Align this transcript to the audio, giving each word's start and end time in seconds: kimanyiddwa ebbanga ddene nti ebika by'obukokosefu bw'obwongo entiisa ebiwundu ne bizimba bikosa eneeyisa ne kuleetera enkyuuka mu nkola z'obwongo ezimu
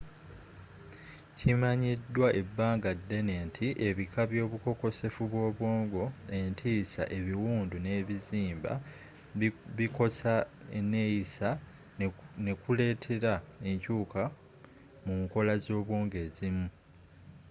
kimanyiddwa 1.37 2.27
ebbanga 2.41 2.89
ddene 2.99 3.33
nti 3.47 3.67
ebika 3.87 4.21
by'obukokosefu 4.31 5.21
bw'obwongo 5.31 6.03
entiisa 6.39 7.03
ebiwundu 7.17 7.77
ne 7.85 7.93
bizimba 8.07 8.71
bikosa 9.77 10.33
eneeyisa 10.77 11.49
ne 12.45 12.51
kuleetera 12.61 13.33
enkyuuka 13.69 14.23
mu 15.05 15.13
nkola 15.23 15.53
z'obwongo 15.63 16.15
ezimu 16.25 16.67